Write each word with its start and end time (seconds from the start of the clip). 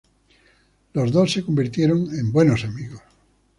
Los 0.93 1.11
dos 1.11 1.31
se 1.31 1.45
convirtieron 1.45 2.07
en 2.17 2.31
buenos 2.31 2.63
amigos. 2.63 3.01